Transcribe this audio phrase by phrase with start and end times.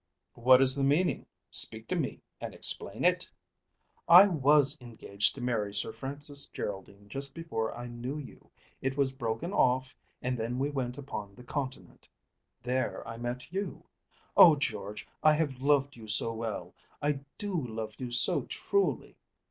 [0.33, 1.27] "What is the meaning?
[1.51, 3.29] Speak to me and explain it."
[4.07, 8.49] "I was engaged to marry Sir Francis Geraldine just before I knew you.
[8.81, 12.09] It was broken off and then we went upon the Continent.
[12.63, 13.83] There I met you.
[14.35, 16.73] Oh, George, I have loved you so well!
[16.99, 19.17] I do love you so truly."